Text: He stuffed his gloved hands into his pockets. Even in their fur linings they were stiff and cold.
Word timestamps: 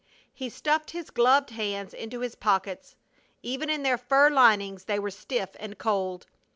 He 0.33 0.49
stuffed 0.49 0.89
his 0.89 1.11
gloved 1.11 1.51
hands 1.51 1.93
into 1.93 2.21
his 2.21 2.33
pockets. 2.33 2.95
Even 3.43 3.69
in 3.69 3.83
their 3.83 3.99
fur 3.99 4.31
linings 4.31 4.85
they 4.85 4.97
were 4.97 5.11
stiff 5.11 5.55
and 5.59 5.77
cold. 5.77 6.25